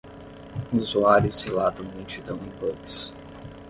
Usuários 0.73 1.43
relatam 1.43 1.85
lentidão 1.95 2.37
e 2.37 2.49
bugs 2.59 3.13